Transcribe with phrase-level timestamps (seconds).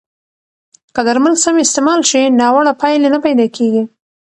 [0.93, 3.83] که درمل سم استعمال شي، ناوړه پایلې نه پیدا کېږي.